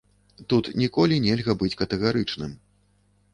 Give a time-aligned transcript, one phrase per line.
[0.53, 2.57] Тут ніколі нельга быць катэгарычным.